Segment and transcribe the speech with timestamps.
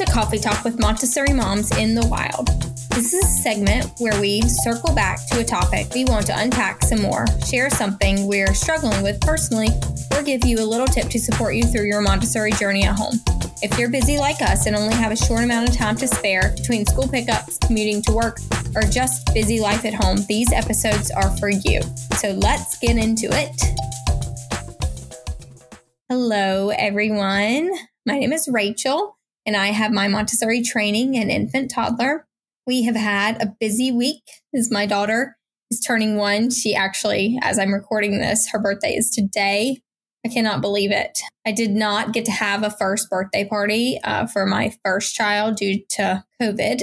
[0.00, 2.46] to Coffee Talk with Montessori Moms in the Wild.
[2.88, 6.82] This is a segment where we circle back to a topic we want to unpack
[6.82, 9.68] some more, share something we're struggling with personally,
[10.14, 13.12] or give you a little tip to support you through your Montessori journey at home.
[13.60, 16.54] If you're busy like us and only have a short amount of time to spare
[16.56, 18.38] between school pickups, commuting to work,
[18.74, 21.82] or just busy life at home, these episodes are for you.
[22.16, 23.60] So let's get into it.
[26.08, 27.70] Hello, everyone.
[28.06, 32.26] My name is Rachel, and I have my Montessori training and infant toddler.
[32.66, 34.22] We have had a busy week
[34.54, 35.36] as my daughter
[35.70, 36.50] is turning one.
[36.50, 39.80] She actually, as I'm recording this, her birthday is today.
[40.24, 41.18] I cannot believe it.
[41.46, 45.56] I did not get to have a first birthday party uh, for my first child
[45.56, 46.82] due to COVID.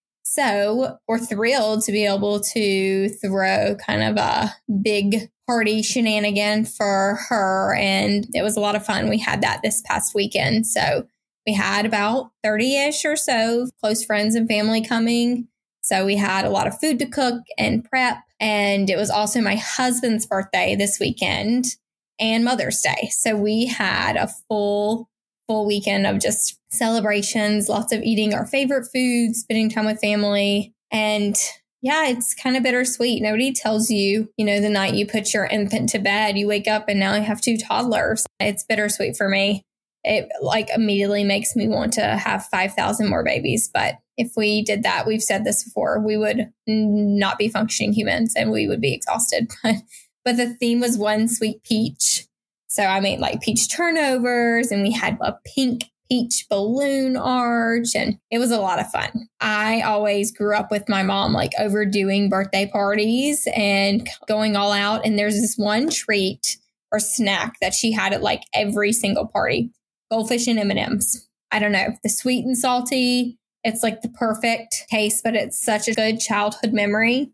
[0.24, 7.18] so we're thrilled to be able to throw kind of a big party shenanigan for
[7.28, 7.74] her.
[7.74, 9.10] And it was a lot of fun.
[9.10, 10.66] We had that this past weekend.
[10.66, 11.06] So
[11.46, 15.48] we had about 30 ish or so close friends and family coming.
[15.82, 18.18] So we had a lot of food to cook and prep.
[18.38, 21.76] And it was also my husband's birthday this weekend
[22.18, 23.08] and Mother's Day.
[23.10, 25.08] So we had a full,
[25.48, 30.74] full weekend of just celebrations, lots of eating our favorite foods, spending time with family.
[30.92, 31.36] And
[31.82, 33.22] yeah, it's kind of bittersweet.
[33.22, 36.68] Nobody tells you, you know, the night you put your infant to bed, you wake
[36.68, 38.26] up and now you have two toddlers.
[38.38, 39.64] It's bittersweet for me
[40.04, 43.70] it like immediately makes me want to have 5,000 more babies.
[43.72, 48.34] But if we did that, we've said this before, we would not be functioning humans
[48.36, 49.50] and we would be exhausted.
[50.24, 52.26] but the theme was one sweet peach.
[52.68, 58.18] So I made like peach turnovers and we had a pink peach balloon arch and
[58.30, 59.28] it was a lot of fun.
[59.40, 65.04] I always grew up with my mom like overdoing birthday parties and going all out
[65.04, 66.58] and there's this one treat
[66.92, 69.70] or snack that she had at like every single party
[70.10, 71.28] goldfish and M&Ms.
[71.52, 75.88] I don't know, the sweet and salty, it's like the perfect taste, but it's such
[75.88, 77.30] a good childhood memory.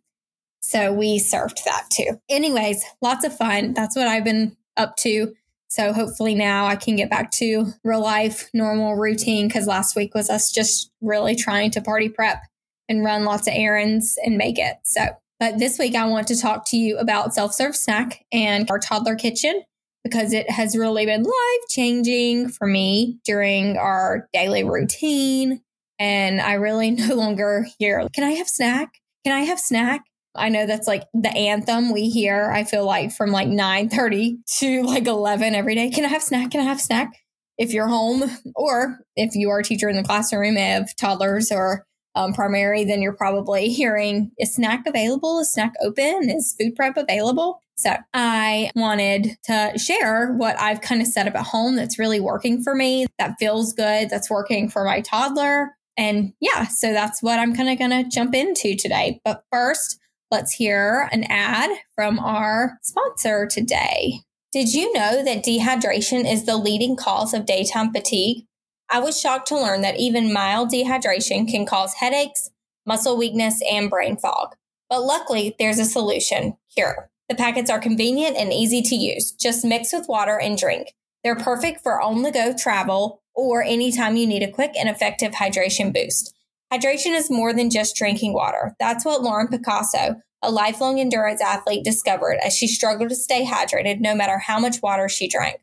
[0.60, 2.20] So we served that too.
[2.28, 3.74] Anyways, lots of fun.
[3.74, 5.34] That's what I've been up to.
[5.68, 10.14] So hopefully now I can get back to real life, normal routine because last week
[10.14, 12.42] was us just really trying to party prep
[12.88, 14.76] and run lots of errands and make it.
[14.84, 15.02] So,
[15.38, 18.78] but this week I want to talk to you about self serve snack and our
[18.78, 19.62] toddler kitchen
[20.06, 25.60] because it has really been life changing for me during our daily routine.
[25.98, 28.90] And I really no longer hear, can I have snack?
[29.24, 30.02] Can I have snack?
[30.36, 34.38] I know that's like the anthem we hear, I feel like from like 9 30
[34.58, 35.90] to like 11 every day.
[35.90, 36.50] Can I have snack?
[36.50, 37.12] Can I have snack?
[37.58, 38.24] If you're home
[38.54, 43.02] or if you are a teacher in the classroom of toddlers or um, primary, then
[43.02, 45.40] you're probably hearing, is snack available?
[45.40, 46.28] Is snack open?
[46.28, 47.60] Is food prep available?
[47.76, 52.20] So I wanted to share what I've kind of set up at home that's really
[52.20, 55.76] working for me, that feels good, that's working for my toddler.
[55.98, 59.20] And yeah, so that's what I'm kind of going to jump into today.
[59.24, 59.98] But first,
[60.30, 64.20] let's hear an ad from our sponsor today.
[64.52, 68.46] Did you know that dehydration is the leading cause of daytime fatigue?
[68.88, 72.50] I was shocked to learn that even mild dehydration can cause headaches,
[72.86, 74.54] muscle weakness, and brain fog.
[74.88, 77.10] But luckily, there's a solution Cure.
[77.28, 79.32] The packets are convenient and easy to use.
[79.32, 80.94] Just mix with water and drink.
[81.24, 85.32] They're perfect for on the go travel or anytime you need a quick and effective
[85.32, 86.32] hydration boost.
[86.72, 88.74] Hydration is more than just drinking water.
[88.78, 94.00] That's what Lauren Picasso, a lifelong endurance athlete, discovered as she struggled to stay hydrated
[94.00, 95.60] no matter how much water she drank.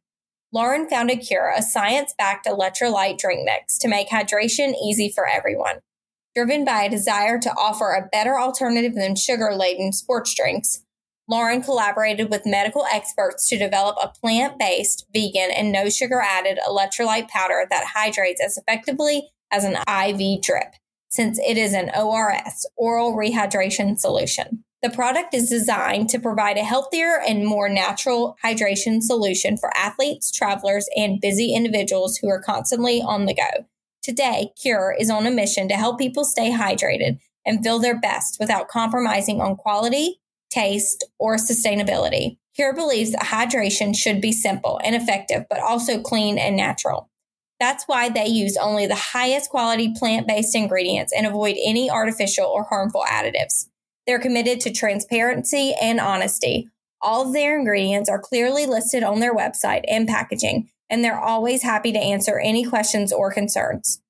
[0.54, 5.80] Lauren founded Cure, a science backed electrolyte drink mix to make hydration easy for everyone.
[6.36, 10.83] Driven by a desire to offer a better alternative than sugar laden sports drinks,
[11.30, 16.60] Lauren collaborated with medical experts to develop a plant based, vegan, and no sugar added
[16.68, 20.74] electrolyte powder that hydrates as effectively as an IV drip,
[21.10, 24.64] since it is an ORS, oral rehydration solution.
[24.82, 30.30] The product is designed to provide a healthier and more natural hydration solution for athletes,
[30.30, 33.66] travelers, and busy individuals who are constantly on the go.
[34.02, 38.36] Today, Cure is on a mission to help people stay hydrated and feel their best
[38.42, 40.20] without compromising on quality,
[40.54, 42.38] taste, or sustainability.
[42.56, 47.10] Cure believes that hydration should be simple and effective, but also clean and natural.
[47.60, 52.46] That's why they use only the highest quality plant based ingredients and avoid any artificial
[52.46, 53.68] or harmful additives.
[54.06, 56.70] They're committed to transparency and honesty.
[57.02, 61.64] All of their ingredients are clearly listed on their website and packaging, and they're always
[61.64, 64.02] happy to answer any questions or concerns.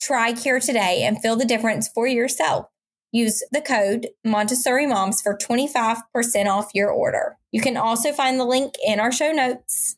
[0.00, 2.66] Try Cure today and feel the difference for yourself.
[3.12, 7.36] Use the code Montessori Moms for 25% off your order.
[7.52, 9.96] You can also find the link in our show notes.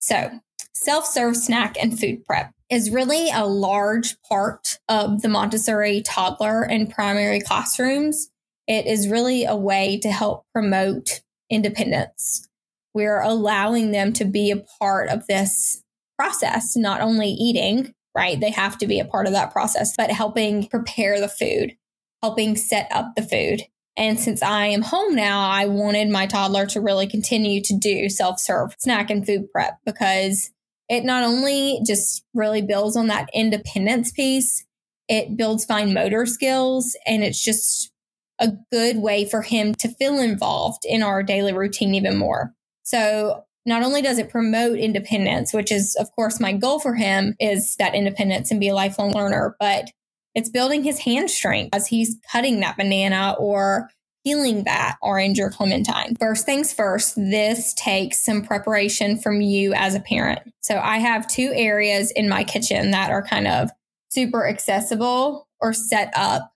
[0.00, 0.40] So,
[0.72, 2.52] self serve snack and food prep.
[2.70, 8.30] is really a large part of the Montessori toddler and primary classrooms.
[8.66, 11.20] It is really a way to help promote
[11.50, 12.48] independence.
[12.94, 15.82] We're allowing them to be a part of this
[16.18, 18.40] process, not only eating, right?
[18.40, 21.76] They have to be a part of that process, but helping prepare the food,
[22.20, 23.62] helping set up the food.
[23.96, 28.08] And since I am home now, I wanted my toddler to really continue to do
[28.08, 30.50] self serve snack and food prep because
[30.88, 34.66] it not only just really builds on that independence piece,
[35.08, 37.92] it builds fine motor skills and it's just
[38.40, 42.52] a good way for him to feel involved in our daily routine even more.
[42.82, 47.34] So not only does it promote independence, which is of course my goal for him
[47.38, 49.90] is that independence and be a lifelong learner, but
[50.34, 53.90] it's building his hand strength as he's cutting that banana or
[54.24, 56.14] peeling that orange or clementine.
[56.16, 60.40] First things first, this takes some preparation from you as a parent.
[60.60, 63.70] So I have two areas in my kitchen that are kind of
[64.10, 66.52] super accessible or set up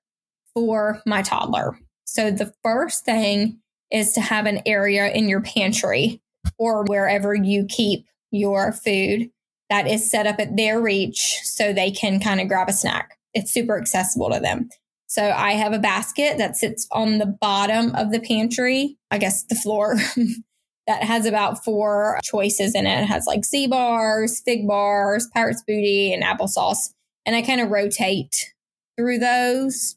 [0.55, 1.79] for my toddler.
[2.05, 3.59] So the first thing
[3.91, 6.22] is to have an area in your pantry
[6.59, 9.31] or wherever you keep your food
[9.71, 13.19] that is set up at their reach so they can kind of grab a snack.
[13.33, 14.69] It's super accessible to them.
[15.07, 19.45] So I have a basket that sits on the bottom of the pantry, I guess
[19.45, 19.97] the floor,
[20.87, 23.03] that has about four choices in it.
[23.03, 26.93] It has like Z bars, fig bars, pirate's booty, and applesauce.
[27.25, 28.53] And I kind of rotate
[28.97, 29.97] through those.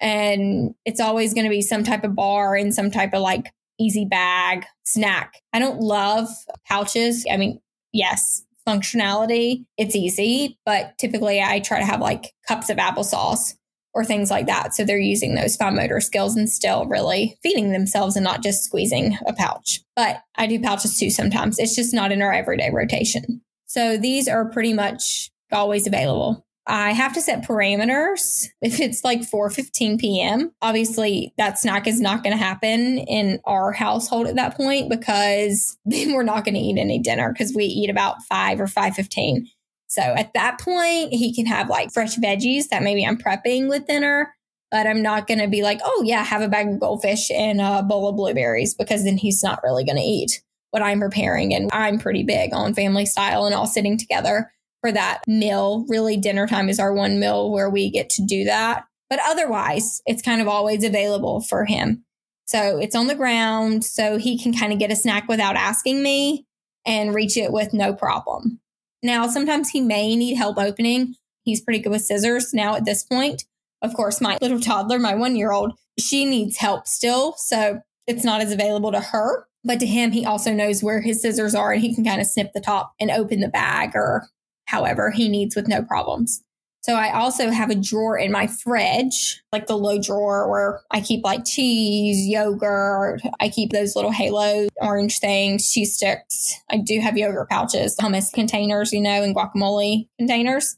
[0.00, 3.52] And it's always going to be some type of bar and some type of like
[3.78, 5.40] easy bag snack.
[5.52, 6.28] I don't love
[6.66, 7.24] pouches.
[7.30, 7.60] I mean,
[7.92, 13.54] yes, functionality, it's easy, but typically I try to have like cups of applesauce
[13.94, 14.74] or things like that.
[14.74, 18.64] So they're using those fine motor skills and still really feeding themselves and not just
[18.64, 19.80] squeezing a pouch.
[19.94, 21.58] But I do pouches too sometimes.
[21.58, 23.42] It's just not in our everyday rotation.
[23.66, 26.44] So these are pretty much always available.
[26.66, 28.46] I have to set parameters.
[28.62, 33.72] If it's like 4:15 p.m., obviously that snack is not going to happen in our
[33.72, 37.64] household at that point because then we're not going to eat any dinner because we
[37.64, 39.46] eat about 5 or 5:15.
[39.86, 43.86] So at that point, he can have like fresh veggies that maybe I'm prepping with
[43.86, 44.34] dinner,
[44.70, 47.60] but I'm not going to be like, "Oh yeah, have a bag of goldfish and
[47.60, 51.54] a bowl of blueberries" because then he's not really going to eat what I'm preparing
[51.54, 54.50] and I'm pretty big on family style and all sitting together
[54.84, 55.86] for that meal.
[55.88, 58.84] Really, dinner time is our one meal where we get to do that.
[59.08, 62.04] But otherwise, it's kind of always available for him.
[62.44, 66.02] So it's on the ground so he can kind of get a snack without asking
[66.02, 66.44] me
[66.84, 68.60] and reach it with no problem.
[69.02, 71.14] Now, sometimes he may need help opening.
[71.44, 73.44] He's pretty good with scissors now at this point.
[73.80, 77.36] Of course, my little toddler, my one year old, she needs help still.
[77.38, 79.46] So it's not as available to her.
[79.64, 82.26] But to him, he also knows where his scissors are and he can kind of
[82.26, 84.28] snip the top and open the bag or
[84.66, 86.42] however he needs with no problems.
[86.84, 91.00] So I also have a drawer in my fridge, like the low drawer where I
[91.00, 93.22] keep like cheese, yogurt.
[93.40, 96.60] I keep those little halo orange things, cheese sticks.
[96.70, 100.76] I do have yogurt pouches, hummus containers, you know, and guacamole containers.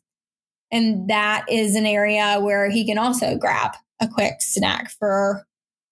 [0.70, 5.44] And that is an area where he can also grab a quick snack for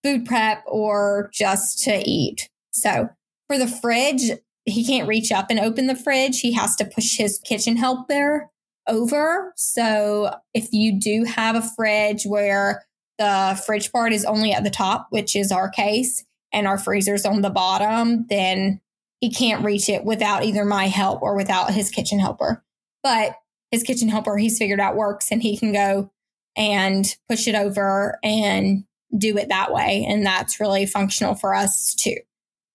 [0.05, 2.49] food prep or just to eat.
[2.73, 3.09] So
[3.49, 4.31] for the fridge,
[4.67, 6.41] he can't reach up and open the fridge.
[6.41, 8.51] He has to push his kitchen helper
[8.87, 9.53] over.
[9.57, 12.85] So if you do have a fridge where
[13.19, 17.27] the fridge part is only at the top, which is our case, and our freezer's
[17.27, 18.81] on the bottom, then
[19.21, 22.63] he can't reach it without either my help or without his kitchen helper.
[23.03, 23.37] But
[23.71, 26.11] his kitchen helper, he's figured out works and he can go
[26.57, 28.85] and push it over and
[29.19, 30.07] do it that way.
[30.09, 32.17] And that's really functional for us too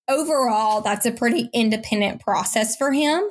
[0.09, 3.23] overall, that's a pretty independent process for him.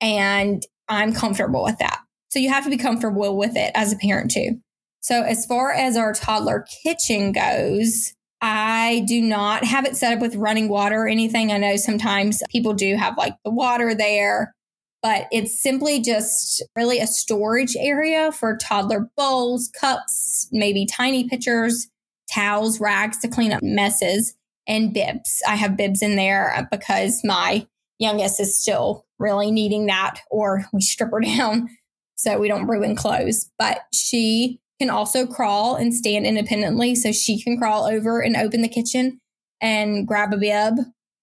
[0.00, 2.00] And I'm comfortable with that.
[2.28, 4.60] So you have to be comfortable with it as a parent too.
[5.00, 10.20] So as far as our toddler kitchen goes, I do not have it set up
[10.20, 11.52] with running water or anything.
[11.52, 14.54] I know sometimes people do have like the water there,
[15.02, 21.88] but it's simply just really a storage area for toddler bowls, cups, maybe tiny pitchers,
[22.32, 24.34] towels, rags to clean up messes
[24.66, 25.42] and bibs.
[25.48, 27.66] I have bibs in there because my
[27.98, 31.68] youngest is still really needing that, or we strip her down
[32.16, 33.50] so we don't ruin clothes.
[33.58, 36.94] But she can also crawl and stand independently.
[36.94, 39.20] So she can crawl over and open the kitchen
[39.60, 40.74] and grab a bib.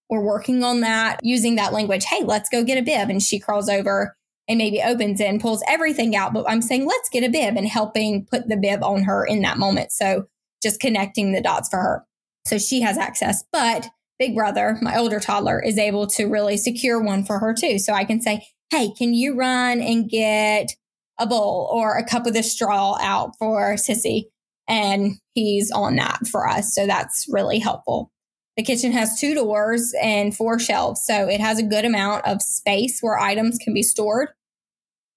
[0.08, 2.04] We're working on that using that language.
[2.04, 3.10] Hey, let's go get a bib.
[3.10, 4.16] And she crawls over
[4.48, 6.32] and maybe opens it and pulls everything out.
[6.32, 9.42] But I'm saying, let's get a bib and helping put the bib on her in
[9.42, 9.92] that moment.
[9.92, 10.26] So
[10.62, 12.04] just connecting the dots for her.
[12.48, 13.44] So she has access.
[13.52, 13.88] But
[14.18, 17.78] Big Brother, my older toddler, is able to really secure one for her too.
[17.78, 20.72] So I can say, hey, can you run and get
[21.18, 24.24] a bowl or a cup of the straw out for Sissy.
[24.68, 26.74] And he's on that for us.
[26.74, 28.12] So that's really helpful.
[28.56, 31.04] The kitchen has two doors and four shelves.
[31.04, 34.28] So it has a good amount of space where items can be stored.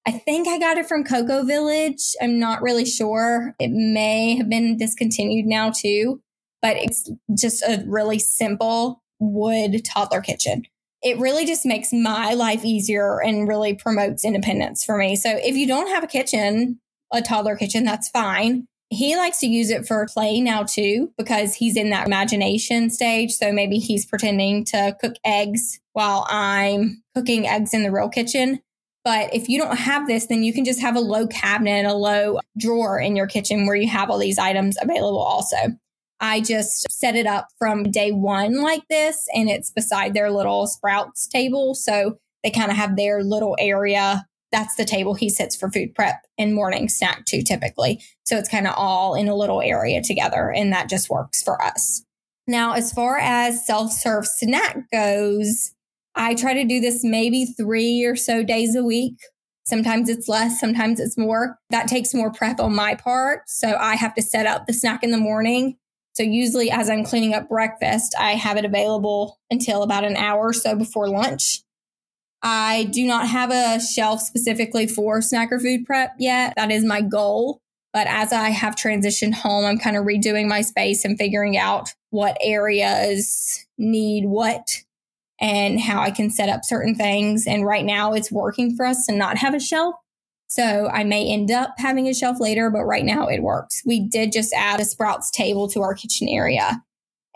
[0.05, 2.15] I think I got it from Coco Village.
[2.21, 3.53] I'm not really sure.
[3.59, 6.21] It may have been discontinued now too,
[6.61, 10.63] but it's just a really simple wood toddler kitchen.
[11.03, 15.15] It really just makes my life easier and really promotes independence for me.
[15.15, 16.79] So if you don't have a kitchen,
[17.11, 18.65] a toddler kitchen, that's fine.
[18.89, 23.31] He likes to use it for play now too, because he's in that imagination stage.
[23.31, 28.59] So maybe he's pretending to cook eggs while I'm cooking eggs in the real kitchen.
[29.03, 31.93] But if you don't have this, then you can just have a low cabinet, a
[31.93, 35.57] low drawer in your kitchen where you have all these items available also.
[36.21, 40.67] I just set it up from day one like this, and it's beside their little
[40.67, 41.73] sprouts table.
[41.73, 44.25] So they kind of have their little area.
[44.51, 48.01] That's the table he sits for food prep and morning snack too, typically.
[48.23, 51.61] So it's kind of all in a little area together, and that just works for
[51.61, 52.03] us.
[52.47, 55.73] Now, as far as self serve snack goes,
[56.15, 59.15] I try to do this maybe three or so days a week.
[59.63, 61.57] Sometimes it's less, sometimes it's more.
[61.69, 63.43] That takes more prep on my part.
[63.47, 65.77] So I have to set up the snack in the morning.
[66.13, 70.49] So usually as I'm cleaning up breakfast, I have it available until about an hour
[70.49, 71.61] or so before lunch.
[72.43, 76.53] I do not have a shelf specifically for snacker food prep yet.
[76.57, 77.61] That is my goal.
[77.93, 81.89] But as I have transitioned home, I'm kind of redoing my space and figuring out
[82.09, 84.83] what areas need what
[85.39, 87.45] and how I can set up certain things.
[87.47, 89.95] And right now it's working for us to not have a shelf.
[90.51, 93.83] So I may end up having a shelf later, but right now it works.
[93.85, 96.83] We did just add a Sprouts table to our kitchen area.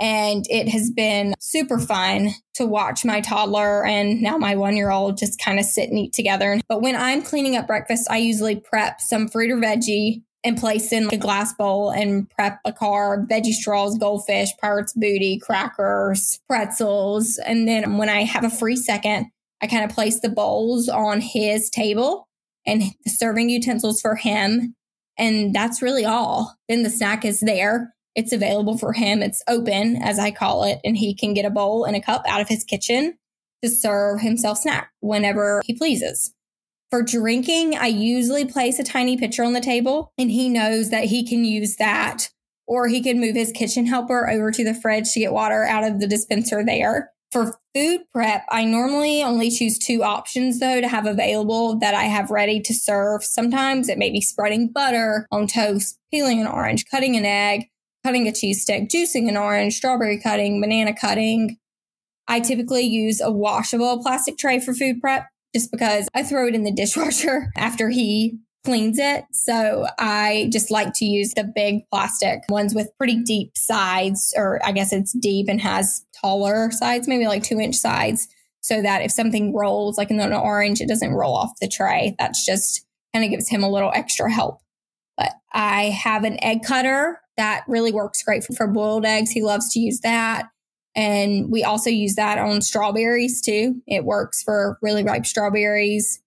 [0.01, 4.91] And it has been super fun to watch my toddler and now my one year
[4.91, 6.59] old just kind of sit and eat together.
[6.67, 10.91] But when I'm cleaning up breakfast, I usually prep some fruit or veggie and place
[10.91, 16.41] in like a glass bowl and prep a carb, veggie straws, goldfish, pirate's booty, crackers,
[16.49, 17.37] pretzels.
[17.37, 19.27] And then when I have a free second,
[19.61, 22.27] I kind of place the bowls on his table
[22.65, 24.75] and serving utensils for him.
[25.17, 26.55] And that's really all.
[26.67, 27.93] Then the snack is there.
[28.15, 29.21] It's available for him.
[29.21, 32.23] It's open, as I call it, and he can get a bowl and a cup
[32.27, 33.17] out of his kitchen
[33.63, 36.33] to serve himself snack whenever he pleases.
[36.91, 41.05] For drinking, I usually place a tiny pitcher on the table and he knows that
[41.05, 42.29] he can use that
[42.67, 45.83] or he can move his kitchen helper over to the fridge to get water out
[45.83, 47.11] of the dispenser there.
[47.35, 52.03] For food prep, I normally only choose two options though to have available that I
[52.03, 53.25] have ready to serve.
[53.25, 57.65] Sometimes it may be spreading butter on toast, peeling an orange, cutting an egg,
[58.05, 61.57] cutting a cheese stick, juicing an orange, strawberry cutting, banana cutting.
[62.25, 66.55] I typically use a washable plastic tray for food prep just because I throw it
[66.55, 69.23] in the dishwasher after he cleans it.
[69.31, 74.59] So I just like to use the big plastic ones with pretty deep sides, or
[74.65, 78.27] I guess it's deep and has taller sides, maybe like two inch sides,
[78.61, 82.15] so that if something rolls, like in the orange, it doesn't roll off the tray.
[82.19, 84.59] That's just kind of gives him a little extra help.
[85.17, 89.31] But I have an egg cutter that really works great for, for boiled eggs.
[89.31, 90.49] He loves to use that.
[90.95, 93.81] And we also use that on strawberries too.
[93.85, 96.21] It works for really ripe strawberries.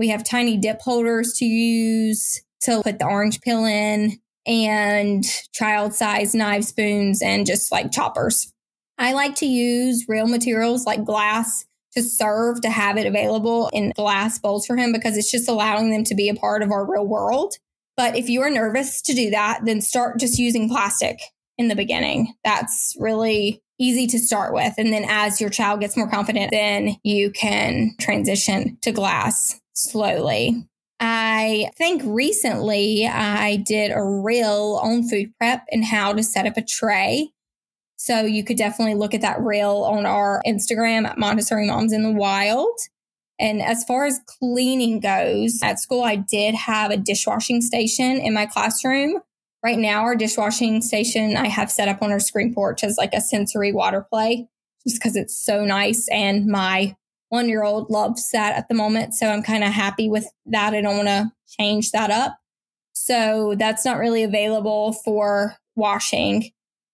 [0.00, 5.92] We have tiny dip holders to use to put the orange peel in and child
[5.92, 8.50] size knife spoons and just like choppers.
[8.96, 13.92] I like to use real materials like glass to serve to have it available in
[13.94, 16.90] glass bowls for him because it's just allowing them to be a part of our
[16.90, 17.56] real world.
[17.94, 21.20] But if you are nervous to do that, then start just using plastic
[21.58, 22.32] in the beginning.
[22.42, 24.72] That's really easy to start with.
[24.78, 30.66] And then as your child gets more confident, then you can transition to glass slowly.
[30.98, 36.56] I think recently I did a reel on food prep and how to set up
[36.56, 37.30] a tray.
[37.96, 42.02] So you could definitely look at that reel on our Instagram at Montessori Moms in
[42.02, 42.78] the Wild.
[43.38, 48.34] And as far as cleaning goes, at school, I did have a dishwashing station in
[48.34, 49.20] my classroom
[49.62, 53.12] Right now, our dishwashing station I have set up on our screen porch as like
[53.12, 54.48] a sensory water play
[54.86, 56.08] just because it's so nice.
[56.08, 56.96] And my
[57.30, 59.14] one year old loves that at the moment.
[59.14, 60.74] So I'm kind of happy with that.
[60.74, 62.36] I don't want to change that up.
[62.92, 66.50] So that's not really available for washing.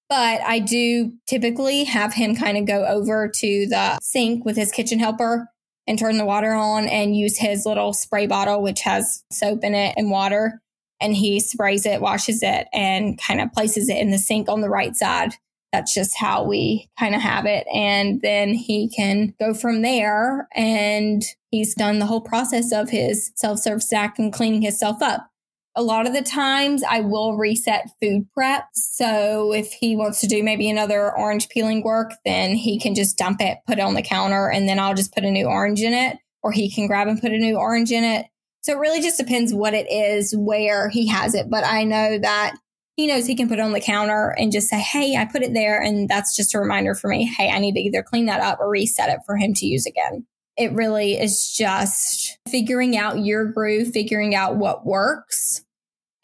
[0.09, 4.71] But I do typically have him kind of go over to the sink with his
[4.71, 5.49] kitchen helper
[5.89, 9.75] and turn the water on and use his little spray bottle, which has soap in
[9.75, 10.61] it and water
[11.01, 14.61] and he sprays it, washes it, and kind of places it in the sink on
[14.61, 15.35] the right side.
[15.77, 17.67] That's just how we kind of have it.
[17.73, 20.49] And then he can go from there.
[20.55, 25.29] And he's done the whole process of his self serve stack and cleaning himself up.
[25.75, 28.65] A lot of the times I will reset food prep.
[28.73, 33.19] So if he wants to do maybe another orange peeling work, then he can just
[33.19, 35.83] dump it, put it on the counter, and then I'll just put a new orange
[35.83, 38.25] in it, or he can grab and put a new orange in it.
[38.63, 41.51] So it really just depends what it is, where he has it.
[41.51, 42.57] But I know that
[42.97, 45.43] he knows he can put it on the counter and just say, Hey, I put
[45.43, 45.81] it there.
[45.81, 47.27] And that's just a reminder for me.
[47.27, 49.87] Hey, I need to either clean that up or reset it for him to use
[49.87, 50.27] again.
[50.57, 55.63] It really is just figuring out your groove, figuring out what works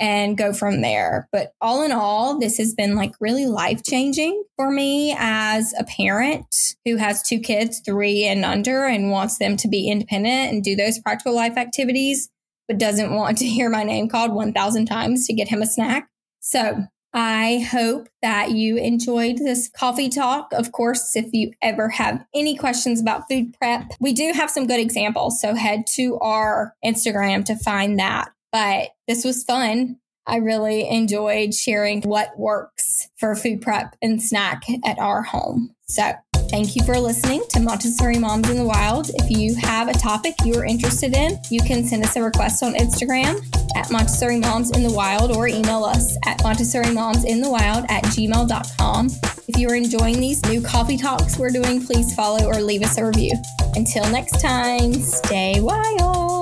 [0.01, 1.29] and go from there.
[1.31, 5.85] But all in all, this has been like really life changing for me as a
[5.85, 10.65] parent who has two kids, three and under, and wants them to be independent and
[10.65, 12.31] do those practical life activities,
[12.67, 16.09] but doesn't want to hear my name called 1,000 times to get him a snack.
[16.43, 20.53] So I hope that you enjoyed this coffee talk.
[20.53, 24.67] Of course, if you ever have any questions about food prep, we do have some
[24.67, 25.41] good examples.
[25.41, 28.31] So head to our Instagram to find that.
[28.51, 29.99] But this was fun.
[30.27, 35.75] I really enjoyed sharing what works for food prep and snack at our home.
[35.87, 36.13] So
[36.53, 39.11] Thank you for listening to Montessori Moms in the Wild.
[39.15, 42.75] If you have a topic you're interested in, you can send us a request on
[42.75, 43.43] Instagram
[43.75, 47.87] at Montessori Moms in the Wild or email us at Montessori Moms in the Wild
[47.89, 49.09] at gmail.com.
[49.49, 52.99] If you are enjoying these new coffee talks we're doing, please follow or leave us
[52.99, 53.33] a review.
[53.75, 56.42] Until next time, stay wild.